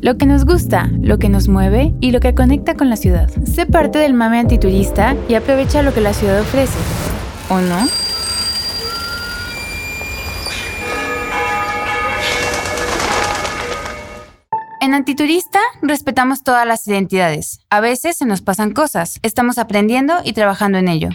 [0.00, 3.28] lo que nos gusta, lo que nos mueve y lo que conecta con la ciudad.
[3.44, 6.78] Sé parte del mame antiturista y aprovecha lo que la ciudad ofrece.
[7.50, 7.86] ¿O no?
[14.80, 17.60] En Antiturista respetamos todas las identidades.
[17.68, 19.20] A veces se nos pasan cosas.
[19.22, 21.10] Estamos aprendiendo y trabajando en ello.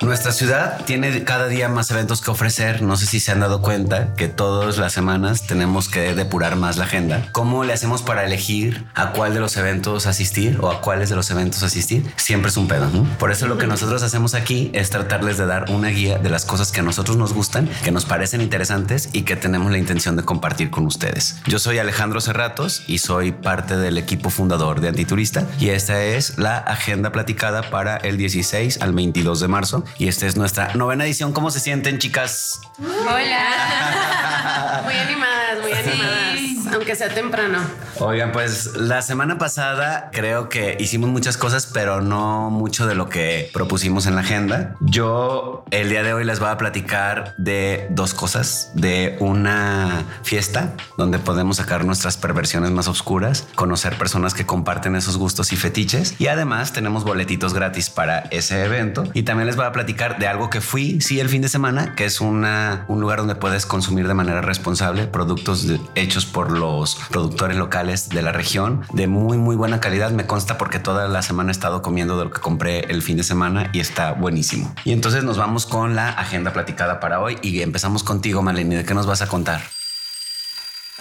[0.00, 2.82] Nuestra ciudad tiene cada día más eventos que ofrecer.
[2.82, 6.76] No sé si se han dado cuenta que todas las semanas tenemos que depurar más
[6.76, 7.28] la agenda.
[7.32, 11.16] ¿Cómo le hacemos para elegir a cuál de los eventos asistir o a cuáles de
[11.16, 12.08] los eventos asistir?
[12.14, 12.88] Siempre es un pedo.
[12.90, 13.04] ¿no?
[13.18, 16.44] Por eso lo que nosotros hacemos aquí es tratarles de dar una guía de las
[16.44, 20.16] cosas que a nosotros nos gustan, que nos parecen interesantes y que tenemos la intención
[20.16, 21.38] de compartir con ustedes.
[21.48, 26.38] Yo soy Alejandro Cerratos y soy parte del equipo fundador de Antiturista y esta es
[26.38, 31.04] la agenda platicada para el 16 al 22 de marzo y esta es nuestra novena
[31.04, 31.32] edición.
[31.32, 32.60] ¿Cómo se sienten, chicas?
[32.78, 34.78] Hola.
[34.84, 37.58] muy animadas, muy animadas, aunque sea temprano.
[38.00, 43.08] Oigan, pues la semana pasada creo que hicimos muchas cosas, pero no mucho de lo
[43.08, 44.74] que propusimos en la agenda.
[44.80, 50.74] Yo el día de hoy les voy a platicar de dos cosas, de una fiesta
[50.96, 56.14] donde podemos sacar nuestras perversiones más oscuras, conocer personas que comparten esos gustos y fetiches
[56.18, 60.26] y además tenemos boletitos gratis para ese evento y también les voy a platicar de
[60.26, 63.64] algo que fui, sí, el fin de semana, que es una, un lugar donde puedes
[63.64, 69.38] consumir de manera responsable productos hechos por los productores locales de la región de muy,
[69.38, 70.10] muy buena calidad.
[70.10, 73.16] Me consta porque toda la semana he estado comiendo de lo que compré el fin
[73.16, 74.74] de semana y está buenísimo.
[74.84, 78.74] Y entonces nos vamos con la agenda platicada para hoy y empezamos contigo, Maleni.
[78.74, 79.60] ¿De qué nos vas a contar?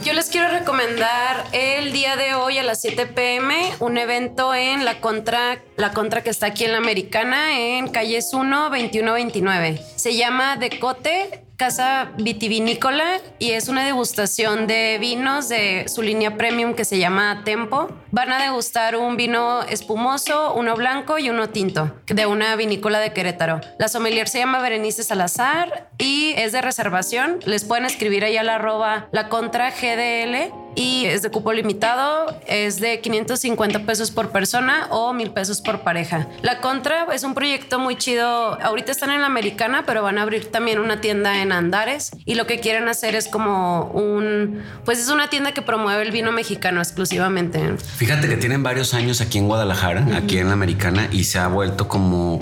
[0.04, 4.86] Yo les quiero recomendar el día de hoy a las 7 pm un evento en
[4.86, 9.82] la contra, la contra que está aquí en la Americana, en calles 1, 21, 29.
[9.96, 16.76] Se llama Decote casa vitivinícola y es una degustación de vinos de su línea premium
[16.76, 17.90] que se llama Tempo.
[18.18, 23.14] Van a degustar un vino espumoso, uno blanco y uno tinto de una vinícola de
[23.14, 23.62] Querétaro.
[23.78, 27.38] La sommelier se llama Berenice Salazar y es de reservación.
[27.46, 32.40] Les pueden escribir ahí a la arroba la contra GDL y es de cupo limitado,
[32.46, 36.28] es de 550 pesos por persona o mil pesos por pareja.
[36.44, 38.62] La Contra es un proyecto muy chido.
[38.62, 42.36] Ahorita están en la americana, pero van a abrir también una tienda en Andares y
[42.36, 46.32] lo que quieren hacer es como un, pues es una tienda que promueve el vino
[46.32, 47.60] mexicano exclusivamente.
[47.78, 51.50] Fíjate que tienen varios años aquí en Guadalajara, aquí en la americana y se ha
[51.50, 52.40] vuelto como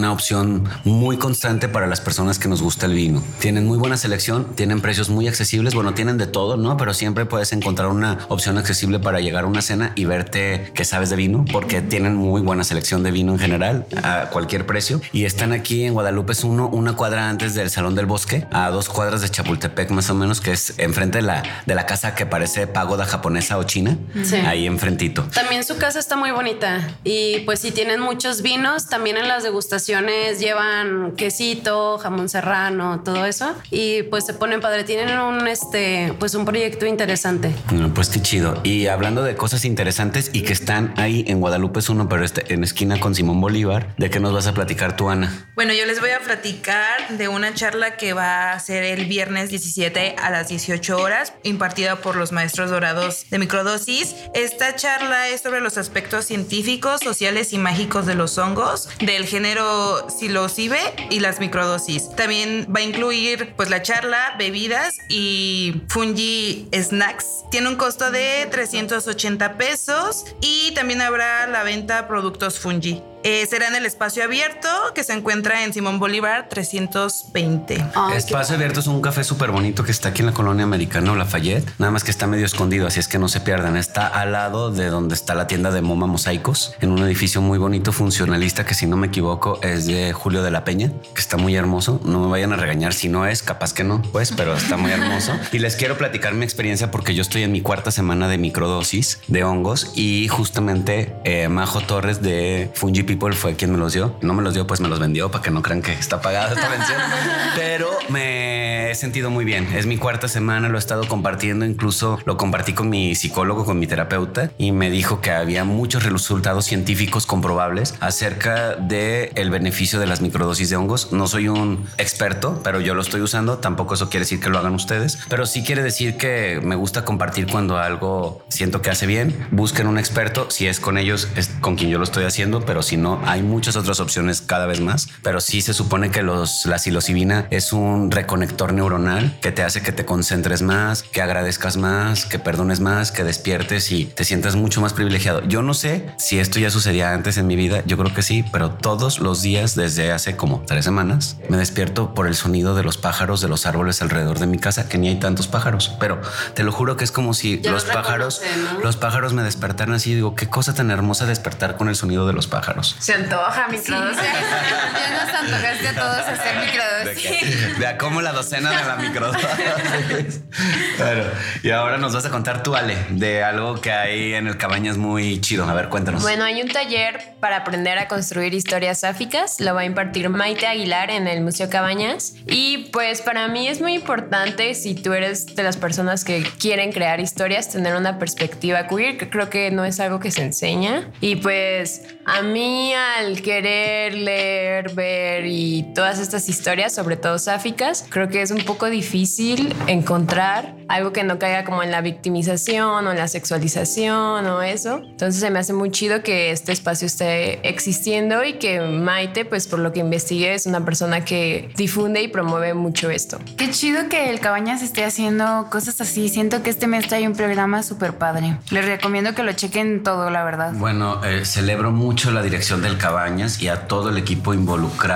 [0.00, 3.22] una opción muy constante para las personas que nos gusta el vino.
[3.38, 6.78] Tienen muy buena selección, tienen precios muy accesibles, bueno, tienen de todo, ¿no?
[6.78, 10.86] Pero siempre puedes encontrar una opción accesible para llegar a una cena y verte que
[10.86, 15.02] sabes de vino, porque tienen muy buena selección de vino en general a cualquier precio.
[15.12, 18.70] Y están aquí en Guadalupe, es uno, una cuadra antes del Salón del Bosque, a
[18.70, 22.14] dos cuadras de Chapultepec más o menos, que es enfrente de la, de la casa
[22.14, 23.98] que parece pagoda japonesa o china,
[24.46, 25.24] ahí enfrentito.
[25.24, 29.42] También su casa está muy bonita y pues si tienen muchos vinos, también en las
[29.42, 29.89] degustaciones
[30.38, 34.84] llevan quesito, jamón serrano, todo eso y pues se ponen padre.
[34.84, 37.54] Tienen un, este, pues un proyecto interesante
[37.94, 38.60] pues qué chido.
[38.64, 42.52] Y hablando de cosas interesantes y que están ahí en Guadalupe es uno, pero este,
[42.52, 45.48] en esquina con Simón Bolívar, ¿de qué nos vas a platicar tú, Ana?
[45.54, 49.50] Bueno, yo les voy a platicar de una charla que va a ser el viernes
[49.50, 54.14] 17 a las 18 horas, impartida por los maestros dorados de microdosis.
[54.34, 59.79] Esta charla es sobre los aspectos científicos, sociales y mágicos de los hongos, del género
[60.08, 60.80] psilocibe
[61.10, 62.14] y las microdosis.
[62.16, 68.46] También va a incluir pues la charla, bebidas y fungi snacks tiene un costo de
[68.50, 73.02] 380 pesos y también habrá la venta productos Fungi.
[73.22, 77.84] Eh, será en el espacio abierto que se encuentra en Simón Bolívar 320.
[78.16, 81.68] espacio abierto es un café súper bonito que está aquí en la colonia americana Lafayette,
[81.78, 83.76] nada más que está medio escondido, así es que no se pierdan.
[83.76, 87.58] Está al lado de donde está la tienda de MoMA Mosaicos, en un edificio muy
[87.58, 91.36] bonito, funcionalista, que si no me equivoco es de Julio de la Peña, que está
[91.36, 92.00] muy hermoso.
[92.04, 94.92] No me vayan a regañar si no es, capaz que no, pues, pero está muy
[94.92, 95.32] hermoso.
[95.52, 99.20] y les quiero platicar mi experiencia porque yo estoy en mi cuarta semana de microdosis
[99.28, 104.14] de hongos y justamente eh, Majo Torres de Fungi People fue quien me los dio.
[104.20, 106.54] No me los dio, pues me los vendió para que no crean que está pagada
[106.54, 106.96] esta mención.
[107.56, 108.49] Pero me
[108.90, 109.66] he sentido muy bien.
[109.74, 111.64] Es mi cuarta semana, lo he estado compartiendo.
[111.64, 116.02] Incluso lo compartí con mi psicólogo, con mi terapeuta, y me dijo que había muchos
[116.02, 121.12] resultados científicos comprobables acerca de el beneficio de las microdosis de hongos.
[121.12, 123.58] No soy un experto, pero yo lo estoy usando.
[123.58, 127.04] Tampoco eso quiere decir que lo hagan ustedes, pero sí quiere decir que me gusta
[127.04, 129.46] compartir cuando algo siento que hace bien.
[129.50, 130.50] Busquen un experto.
[130.50, 133.42] Si es con ellos, es con quien yo lo estoy haciendo, pero si no, hay
[133.42, 137.72] muchas otras opciones cada vez más, pero sí se supone que los, la psilocibina es
[137.72, 142.80] un reconector neuronal que te hace que te concentres más, que agradezcas más, que perdones
[142.80, 145.42] más, que despiertes y te sientas mucho más privilegiado.
[145.46, 148.42] Yo no sé si esto ya sucedía antes en mi vida, yo creo que sí,
[148.50, 152.82] pero todos los días desde hace como tres semanas me despierto por el sonido de
[152.82, 156.18] los pájaros de los árboles alrededor de mi casa, que ni hay tantos pájaros, pero
[156.54, 158.40] te lo juro que es como si los pájaros,
[158.82, 160.14] los pájaros me despertaran así.
[160.14, 162.96] Digo, qué cosa tan hermosa despertar con el sonido de los pájaros.
[162.98, 164.22] Se antoja microdosis.
[164.22, 167.78] ya nos antojaste a todos hacer microdosis.
[167.78, 170.40] Vea cómo la docena de la microdosis.
[170.96, 171.24] claro.
[171.62, 174.96] Y ahora nos vas a contar tú, Ale, de algo que hay en el Cabañas
[174.96, 175.64] muy chido.
[175.68, 176.22] A ver, cuéntanos.
[176.22, 179.60] Bueno, hay un taller para aprender a construir historias sáficas.
[179.60, 182.34] Lo va a impartir Maite Aguilar en el Museo Cabañas.
[182.46, 186.92] Y pues para mí es muy importante si tú eres de las personas que quieren
[186.92, 191.10] crear historias, tener una perspectiva queer, que creo que no es algo que se enseña.
[191.20, 198.06] Y pues a mí al querer leer, ver y todas estas historias, sobre todo sáficas,
[198.08, 203.06] creo que es un poco difícil encontrar algo que no caiga como en la victimización
[203.06, 204.98] o en la sexualización o eso.
[205.04, 209.66] Entonces se me hace muy chido que este espacio esté existiendo y que Maite, pues
[209.66, 213.38] por lo que investigué, es una persona que difunde y promueve mucho esto.
[213.56, 216.28] Qué chido que el Cabañas esté haciendo cosas así.
[216.28, 218.56] Siento que este mes trae un programa súper padre.
[218.70, 220.72] Les recomiendo que lo chequen todo, la verdad.
[220.74, 225.10] Bueno, eh, celebro mucho la dirección del Cabañas y a todo el equipo involucrado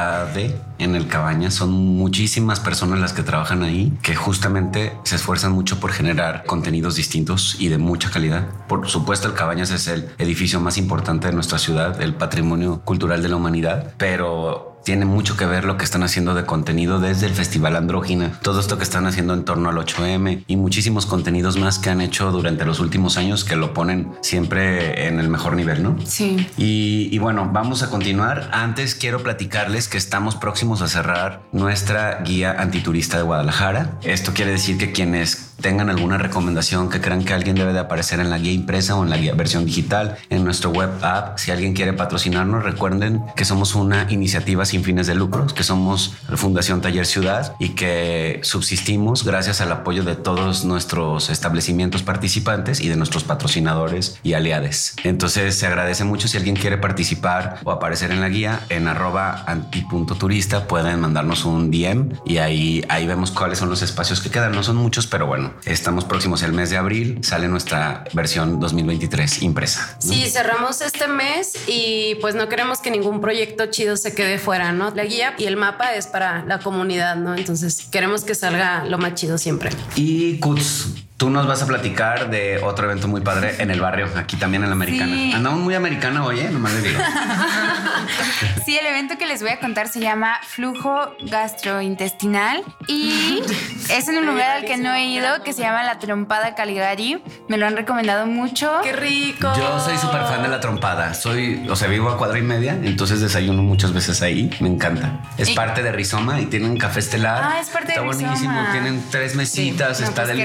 [0.79, 1.55] en el Cabañas.
[1.55, 6.97] Son muchísimas personas las que trabajan ahí que justamente se esfuerzan mucho por generar contenidos
[6.97, 8.47] distintos y de mucha calidad.
[8.69, 13.23] Por supuesto, el Cabañas es el edificio más importante de nuestra ciudad, el patrimonio cultural
[13.23, 17.27] de la humanidad, pero tiene mucho que ver lo que están haciendo de contenido desde
[17.27, 21.57] el Festival Andrógina, todo esto que están haciendo en torno al 8M y muchísimos contenidos
[21.57, 25.57] más que han hecho durante los últimos años que lo ponen siempre en el mejor
[25.57, 25.97] nivel, ¿no?
[26.05, 26.47] Sí.
[26.57, 28.51] Y, y bueno, vamos a continuar.
[28.53, 33.99] Antes quiero platicarles que estamos próximos a cerrar nuestra guía antiturista de Guadalajara.
[34.03, 38.21] Esto quiere decir que quienes tengan alguna recomendación que crean que alguien debe de aparecer
[38.21, 41.51] en la guía impresa o en la guía versión digital, en nuestro web app, si
[41.51, 46.81] alguien quiere patrocinarnos, recuerden que somos una iniciativa sin fines de lucro, que somos Fundación
[46.81, 52.97] Taller Ciudad y que subsistimos gracias al apoyo de todos nuestros establecimientos participantes y de
[52.97, 54.55] nuestros patrocinadores y aliados.
[55.03, 59.45] Entonces se agradece mucho si alguien quiere participar o aparecer en la guía en arroba
[59.47, 64.53] anti.turista pueden mandarnos un DM y ahí, ahí vemos cuáles son los espacios que quedan.
[64.53, 69.43] No son muchos, pero bueno, estamos próximos el mes de abril, sale nuestra versión 2023
[69.43, 69.97] impresa.
[69.99, 74.73] Sí, cerramos este mes y pues no queremos que ningún proyecto chido se quede fuera,
[74.73, 74.91] ¿no?
[74.91, 77.35] La guía y el mapa es para la comunidad, ¿no?
[77.35, 79.71] Entonces queremos que salga lo más chido siempre.
[79.97, 84.11] Y Kuts, Tú nos vas a platicar de otro evento muy padre en el barrio,
[84.15, 85.35] aquí también en la Americana.
[85.35, 86.51] Andamos muy americana hoy, ¿eh?
[86.53, 87.01] Nomás le digo.
[88.67, 93.41] sí, el evento que les voy a contar se llama Flujo Gastrointestinal y
[93.91, 97.23] es en un lugar al que no he ido que se llama La Trompada Caligari.
[97.49, 98.71] Me lo han recomendado mucho.
[98.83, 99.51] ¡Qué rico!
[99.57, 101.15] Yo soy súper fan de La Trompada.
[101.15, 104.51] Soy, o sea, vivo a cuadra y media, entonces desayuno muchas veces ahí.
[104.61, 105.23] Me encanta.
[105.39, 107.43] Es parte de Rizoma y tienen café estelar.
[107.43, 108.35] Ah, es parte está de buenísimo.
[108.35, 108.73] Rizoma.
[108.73, 110.03] Tienen tres mesitas, Sí.
[110.03, 110.43] No, está pues, qué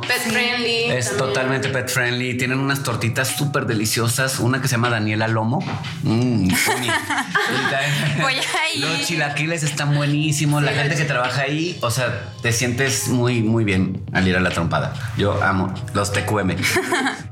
[0.00, 0.84] Pet friendly.
[0.90, 1.28] Es también.
[1.28, 2.36] totalmente pet friendly.
[2.36, 4.38] Tienen unas tortitas súper deliciosas.
[4.40, 5.60] Una que se llama Daniela Lomo.
[6.02, 6.88] Mm, funny.
[8.22, 8.42] Voy a
[8.78, 10.62] Los chilaquiles están buenísimos.
[10.62, 14.40] La gente que trabaja ahí, o sea, te sientes muy, muy bien al ir a
[14.40, 14.92] la trompada.
[15.16, 16.56] Yo amo los TQM.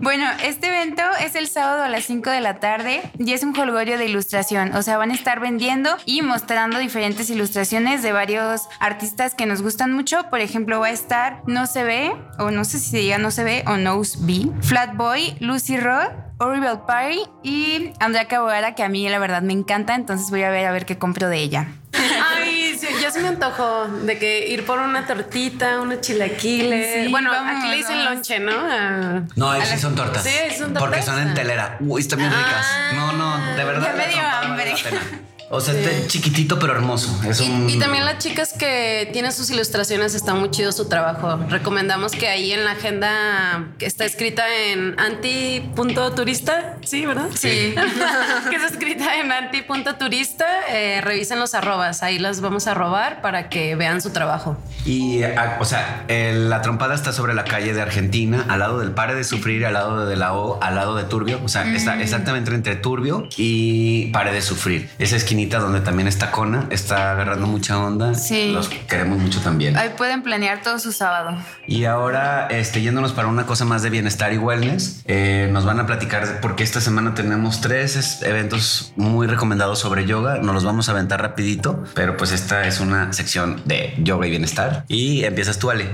[0.03, 3.57] Bueno, este evento es el sábado a las 5 de la tarde y es un
[3.57, 4.75] holgorio de ilustración.
[4.75, 9.63] O sea, van a estar vendiendo y mostrando diferentes ilustraciones de varios artistas que nos
[9.63, 10.29] gustan mucho.
[10.29, 13.31] Por ejemplo, va a estar No se ve, o no sé si se diga No
[13.31, 16.09] se ve o Nose B, Flatboy, Lucy Rod.
[16.43, 20.51] Horrible Party y Andrea Cabogara, que a mí la verdad me encanta, entonces voy a
[20.51, 21.69] ver a ver qué compro de ella.
[21.93, 27.05] Ay, sí, ya se me antojó de que ir por una tortita, unos chilaquiles.
[27.05, 29.21] Sí, bueno, vamos, aquí le dicen lonche, ¿no?
[29.37, 30.25] No, ahí sí son tortas.
[30.25, 30.83] Sí, son tortas.
[30.83, 31.77] Porque son en telera.
[31.79, 32.67] Uy, están bien ricas.
[32.95, 33.93] No, no, de verdad.
[33.93, 34.75] Ya me dio hambre.
[35.55, 37.15] O sea, está chiquitito pero hermoso.
[37.29, 37.69] Es Y, un...
[37.69, 41.37] y también las chicas que tienen sus ilustraciones, está muy chido su trabajo.
[41.51, 47.29] Recomendamos que ahí en la agenda que está escrita en anti.turista, sí, ¿verdad?
[47.35, 47.75] Sí.
[48.51, 53.49] que está escrita en anti.turista, eh, revisen los arrobas, ahí las vamos a robar para
[53.49, 54.57] que vean su trabajo.
[54.85, 58.79] Y, ah, o sea, el- la trompada está sobre la calle de Argentina, al lado
[58.81, 61.41] del Pare de Sufrir, al lado de la O, al lado de Turbio.
[61.45, 64.89] O sea, está exactamente entre Turbio y Pare de Sufrir.
[64.99, 68.15] Esa esquinita esquinita donde también está Kona, está agarrando mucha onda.
[68.15, 68.53] Sí.
[68.53, 69.77] Los queremos mucho también.
[69.77, 71.37] Ahí pueden planear todo su sábado.
[71.67, 75.81] Y ahora, este, yéndonos para una cosa más de bienestar y wellness, eh, nos van
[75.81, 80.39] a platicar porque esta semana tenemos tres es- eventos muy recomendados sobre yoga.
[80.39, 84.31] Nos los vamos a aventar rapidito, pero pues esta es una sección de yoga y
[84.31, 84.85] bienestar.
[84.89, 85.91] Y empiezas tú, Ale.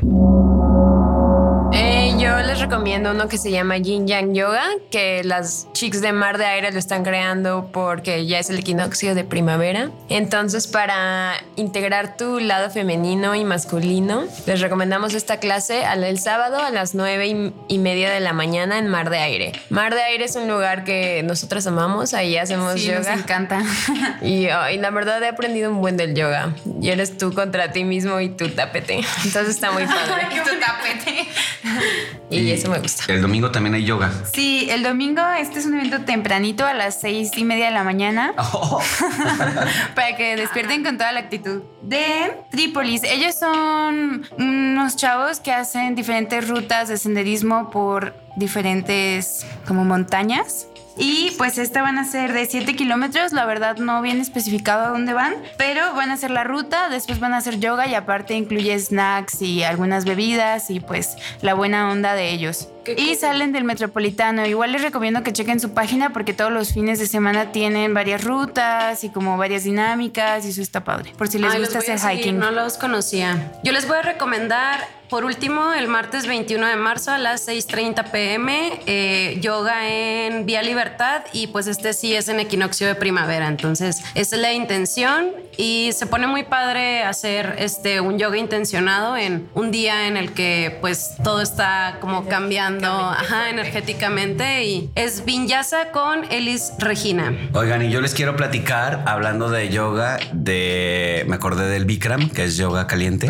[2.59, 6.45] Les recomiendo uno que se llama Yin Yang Yoga, que las chicas de Mar de
[6.47, 9.91] Aire lo están creando porque ya es el equinoccio de primavera.
[10.09, 16.71] Entonces, para integrar tu lado femenino y masculino, les recomendamos esta clase el sábado a
[16.71, 19.53] las nueve y, y media de la mañana en Mar de Aire.
[19.71, 23.15] Mar de Aire es un lugar que nosotros amamos, ahí hacemos Sí, nos yoga.
[23.15, 23.63] encanta.
[24.21, 26.53] Y, ay, la verdad he aprendido un buen del yoga.
[26.83, 28.97] Y eres tú contra ti mismo y tu tapete.
[29.25, 30.27] Entonces está muy padre.
[30.45, 31.29] tu tapete.
[32.31, 33.13] y eso me gusta.
[33.13, 34.13] El domingo también hay yoga.
[34.33, 37.85] Sí, el domingo este es un evento tempranito a las seis y media de la
[37.85, 38.35] mañana
[39.95, 41.63] para que despierten con toda la actitud.
[41.83, 49.85] De Trípolis, ellos son unos chavos que hacen diferentes rutas de senderismo por diferentes como
[49.85, 50.69] montañas.
[50.99, 54.89] Y pues esta van a ser de 7 kilómetros, la verdad no viene especificado a
[54.89, 58.35] dónde van, pero van a hacer la ruta, después van a hacer yoga y aparte
[58.35, 62.69] incluye snacks y algunas bebidas y pues la buena onda de ellos.
[62.97, 64.47] Y salen del metropolitano.
[64.47, 68.25] Igual les recomiendo que chequen su página porque todos los fines de semana tienen varias
[68.25, 71.13] rutas y como varias dinámicas y eso está padre.
[71.17, 72.39] Por si les Ay, gusta hacer hiking.
[72.39, 73.53] No los conocía.
[73.63, 78.11] Yo les voy a recomendar, por último, el martes 21 de marzo a las 6:30
[78.11, 81.23] pm, eh, yoga en Vía Libertad.
[81.33, 83.49] Y pues este sí es en equinoccio de primavera.
[83.49, 85.31] Entonces, esa es la intención.
[85.57, 90.33] Y se pone muy padre hacer este un yoga intencionado en un día en el
[90.33, 94.65] que pues todo está como cambiando ajá, energéticamente.
[94.65, 97.33] Y es Vinyasa con Elis Regina.
[97.55, 101.25] Oigan, y yo les quiero platicar, hablando de yoga, de.
[101.29, 103.29] Me acordé del Bikram, que es yoga caliente,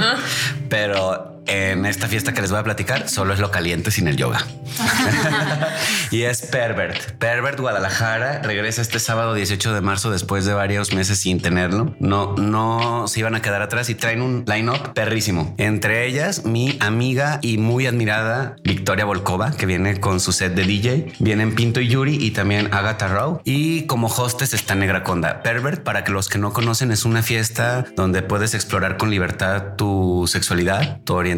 [0.68, 4.16] pero en esta fiesta que les voy a platicar, solo es lo caliente sin el
[4.16, 4.44] yoga.
[6.10, 7.12] y es Pervert.
[7.12, 11.96] Pervert Guadalajara regresa este sábado 18 de marzo después de varios meses sin tenerlo.
[11.98, 15.54] No, no se iban a quedar atrás y traen un line-up perrísimo.
[15.58, 20.64] Entre ellas, mi amiga y muy admirada Victoria Volkova, que viene con su set de
[20.64, 21.12] DJ.
[21.18, 23.40] Vienen Pinto y Yuri y también Agatha Rao.
[23.44, 25.42] Y como hostes está Negra Conda.
[25.42, 29.76] Pervert, para que los que no conocen, es una fiesta donde puedes explorar con libertad
[29.76, 31.37] tu sexualidad, tu orientación,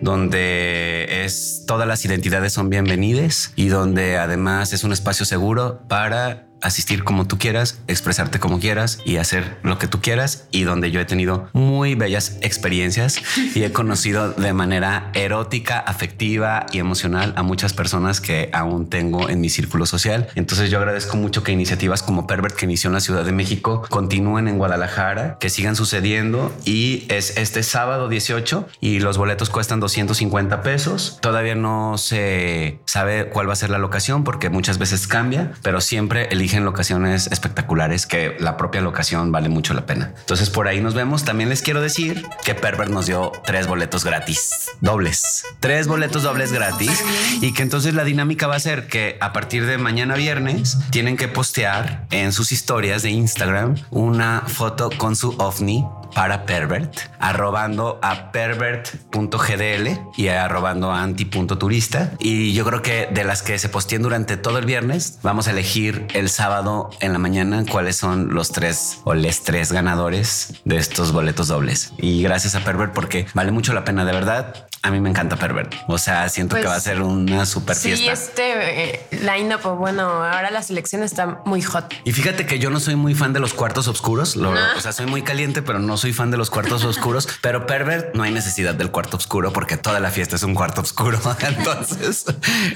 [0.00, 6.46] donde es todas las identidades son bienvenidas y donde además es un espacio seguro para
[6.64, 10.90] asistir como tú quieras, expresarte como quieras y hacer lo que tú quieras y donde
[10.90, 13.20] yo he tenido muy bellas experiencias
[13.54, 19.28] y he conocido de manera erótica, afectiva y emocional a muchas personas que aún tengo
[19.28, 20.28] en mi círculo social.
[20.34, 23.84] Entonces yo agradezco mucho que iniciativas como Pervert que inició en la Ciudad de México
[23.90, 29.80] continúen en Guadalajara, que sigan sucediendo y es este sábado 18 y los boletos cuestan
[29.80, 31.18] 250 pesos.
[31.20, 35.80] Todavía no se sabe cuál va a ser la locación porque muchas veces cambia, pero
[35.80, 40.12] siempre eligen locaciones espectaculares que la propia locación vale mucho la pena.
[40.20, 41.24] Entonces por ahí nos vemos.
[41.24, 46.52] También les quiero decir que Pervert nos dio tres boletos gratis, dobles, tres boletos dobles
[46.52, 47.02] gratis
[47.40, 51.16] y que entonces la dinámica va a ser que a partir de mañana viernes tienen
[51.16, 57.98] que postear en sus historias de Instagram una foto con su ovni para Pervert, arrobando
[58.02, 62.12] a pervert.gdl y arrobando a anti.turista.
[62.18, 65.50] Y yo creo que de las que se posteen durante todo el viernes, vamos a
[65.50, 70.76] elegir el sábado en la mañana cuáles son los tres o les tres ganadores de
[70.76, 71.92] estos boletos dobles.
[71.98, 74.66] Y gracias a Pervert porque vale mucho la pena, de verdad.
[74.84, 75.74] A mí me encanta Pervert.
[75.88, 78.12] O sea, siento que Pues, va a ser una super Sí, fiesta.
[78.12, 81.92] este eh, line-up, pues, bueno, ahora la selección está muy hot.
[82.04, 84.36] Y fíjate que yo no soy muy fan de los cuartos oscuros.
[84.36, 87.26] Lo- O sea, soy muy caliente, pero no soy fan de los cuartos oscuros.
[87.40, 90.82] Pero Pervert no hay necesidad del cuarto oscuro porque toda la fiesta es un cuarto
[90.82, 91.18] oscuro.
[91.40, 92.26] Entonces,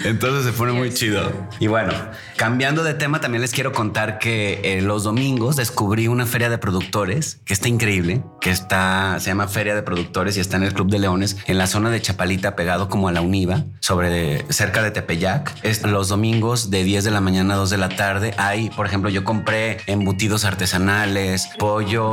[0.05, 1.31] entonces se pone muy chido.
[1.61, 1.93] Y bueno,
[2.37, 6.57] cambiando de tema, también les quiero contar que eh, los domingos descubrí una feria de
[6.59, 10.73] productores que está increíble, que está, se llama Feria de Productores y está en el
[10.73, 14.83] Club de Leones en la zona de Chapalita, pegado como a la Univa, sobre cerca
[14.83, 15.55] de Tepeyac.
[15.63, 18.35] Es los domingos de 10 de la mañana a 2 de la tarde.
[18.37, 22.07] Hay, por ejemplo, yo compré embutidos artesanales, pollo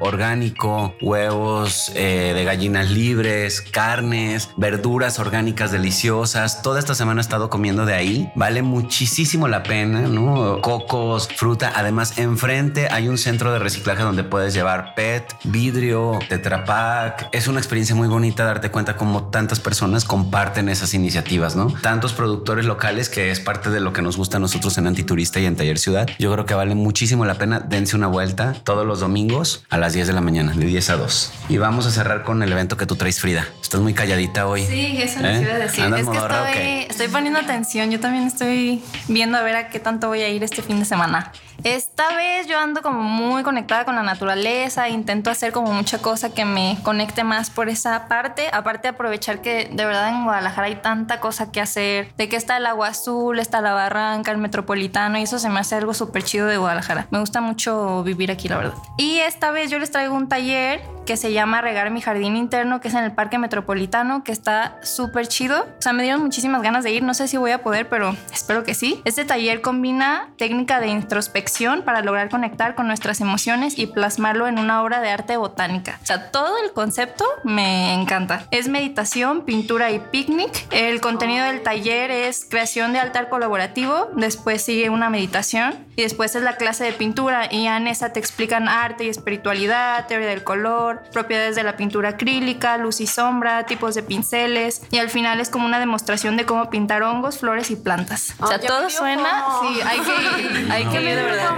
[0.00, 6.62] orgánico, huevos eh, de gallinas libres, carnes, verduras orgánicas deliciosas.
[6.62, 8.30] Toda esta semana he estado comiendo de ahí.
[8.34, 10.60] Vale muchísimo la pena, ¿no?
[10.60, 11.72] Cocos, fruta.
[11.74, 17.28] Además, enfrente hay un centro de reciclaje donde puedes llevar PET, vidrio, Tetra Pak.
[17.32, 21.74] Es una experiencia muy bonita darte cuenta cómo tantas personas comparten esas iniciativas, ¿no?
[21.82, 25.40] Tantos productores locales que es parte de lo que nos gusta a nosotros en Antiturista
[25.40, 26.08] y en Taller Ciudad.
[26.20, 27.58] Yo creo que vale muchísimo la pena.
[27.58, 30.96] Dense una vuelta todos los domingos a las 10 de la mañana, de 10 a
[30.96, 31.32] 2.
[31.48, 33.48] Y vamos a cerrar con el evento que tú traes, Frida.
[33.60, 34.64] Estás muy calladita hoy.
[34.64, 35.42] Sí, eso les ¿Eh?
[35.42, 35.84] iba a decir.
[35.84, 36.86] ¿Andas Es que estoy, qué?
[36.88, 37.90] estoy poniendo atención.
[37.90, 40.84] Yo también estoy viendo a ver a qué tanto voy a ir este fin de
[40.84, 41.32] semana.
[41.64, 46.30] Esta vez yo ando como muy conectada con la naturaleza, intento hacer como mucha cosa
[46.30, 48.48] que me conecte más por esa parte.
[48.52, 52.56] Aparte aprovechar que de verdad en Guadalajara hay tanta cosa que hacer, de que está
[52.56, 56.22] el agua azul, está la barranca, el metropolitano y eso se me hace algo súper
[56.24, 57.06] chido de Guadalajara.
[57.10, 58.74] Me gusta mucho vivir aquí, la verdad.
[58.98, 62.80] Y esta vez yo les traigo un taller que se llama Regar mi jardín interno,
[62.80, 65.62] que es en el Parque Metropolitano, que está súper chido.
[65.62, 68.14] O sea, me dieron muchísimas ganas de ir, no sé si voy a poder, pero
[68.32, 69.00] espero que sí.
[69.04, 74.58] Este taller combina técnica de introspección para lograr conectar con nuestras emociones y plasmarlo en
[74.58, 75.98] una obra de arte botánica.
[76.02, 78.46] O sea, todo el concepto me encanta.
[78.50, 79.01] Es meditación,
[79.44, 80.66] pintura y picnic.
[80.70, 86.34] El contenido del taller es creación de altar colaborativo, después sigue una meditación y después
[86.34, 90.44] es la clase de pintura y en esa te explican arte y espiritualidad, teoría del
[90.44, 95.40] color, propiedades de la pintura acrílica, luz y sombra, tipos de pinceles y al final
[95.40, 98.34] es como una demostración de cómo pintar hongos, flores y plantas.
[98.40, 101.52] O sea, todo suena, sí, hay que ir, hay que ir de verdad.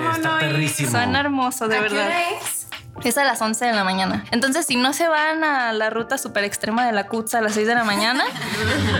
[0.64, 0.90] Está.
[0.90, 2.10] Suena hermoso, de verdad.
[3.02, 4.24] Es a las 11 de la mañana.
[4.30, 7.54] Entonces, si no se van a la ruta súper extrema de la Cutsa a las
[7.54, 8.24] 6 de la mañana,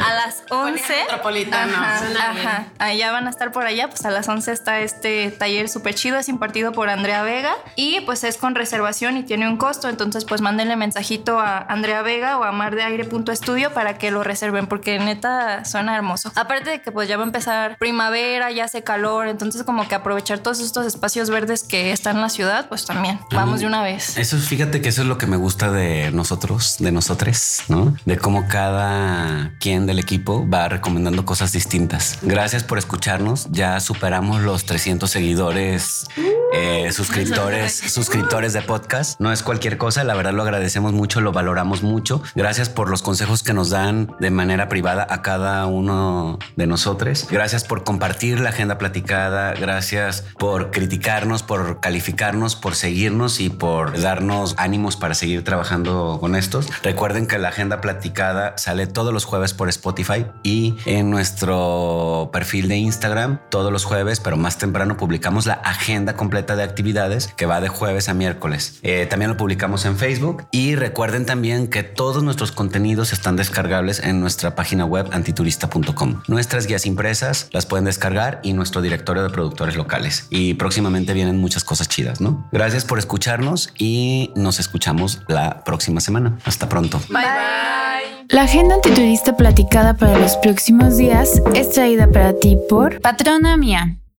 [0.05, 0.83] a las 11.
[1.05, 1.77] Metropolitano.
[1.77, 2.67] Ajá, ajá.
[2.79, 3.89] Allá van a estar por allá.
[3.89, 6.19] Pues a las 11 está este taller súper chido.
[6.19, 9.89] Es impartido por Andrea Vega y pues es con reservación y tiene un costo.
[9.89, 14.99] Entonces, pues mándenle mensajito a Andrea Vega o a mardeaire.estudio para que lo reserven porque
[14.99, 16.33] neta suena hermoso.
[16.35, 19.29] Aparte de que pues ya va a empezar primavera, ya hace calor.
[19.29, 23.21] Entonces, como que aprovechar todos estos espacios verdes que están en la ciudad, pues también.
[23.33, 24.17] Vamos de una vez.
[24.19, 27.97] Eso, fíjate que eso es lo que me gusta de nosotros, de nosotres, ¿no?
[28.05, 32.19] De cómo cada quien del equipo va recomendando cosas distintas.
[32.23, 33.47] Gracias por escucharnos.
[33.51, 36.07] Ya superamos los 300 seguidores,
[36.55, 39.21] eh, suscriptores, suscriptores de podcast.
[39.21, 40.05] No es cualquier cosa.
[40.05, 42.23] La verdad lo agradecemos mucho, lo valoramos mucho.
[42.37, 47.27] Gracias por los consejos que nos dan de manera privada a cada uno de nosotros.
[47.31, 49.55] Gracias por compartir la agenda platicada.
[49.55, 56.37] Gracias por criticarnos, por calificarnos, por seguirnos y por darnos ánimos para seguir trabajando con
[56.37, 56.69] estos.
[56.83, 62.69] Recuerden que la agenda platicada sale todos los jueves por Spotify y en nuestro perfil
[62.69, 67.47] de Instagram todos los jueves, pero más temprano publicamos la agenda completa de actividades que
[67.47, 68.79] va de jueves a miércoles.
[68.83, 74.01] Eh, también lo publicamos en Facebook y recuerden también que todos nuestros contenidos están descargables
[74.01, 76.23] en nuestra página web antiturista.com.
[76.29, 80.27] Nuestras guías impresas las pueden descargar y nuestro directorio de productores locales.
[80.29, 82.47] Y próximamente vienen muchas cosas chidas, ¿no?
[82.53, 86.39] Gracias por escucharnos y nos escuchamos la próxima semana.
[86.45, 87.01] Hasta pronto.
[87.09, 88.27] Bye bye.
[88.29, 93.99] La agenda antiturista platicada para los próximos días es traída para ti por Patrona mía.